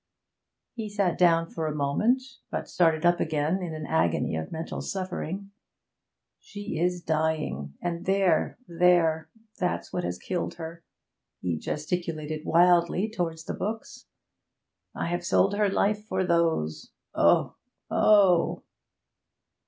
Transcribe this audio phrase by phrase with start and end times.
[0.73, 4.81] He sat down for a moment, but started up again in an agony of mental
[4.81, 5.51] suffering.
[6.39, 9.29] 'She is dying and there, there,
[9.59, 10.83] that's what has killed her!'
[11.39, 14.07] He gesticulated wildly towards the books.
[14.95, 16.89] 'I have sold her life for those.
[17.13, 17.57] Oh!
[17.91, 18.63] oh!'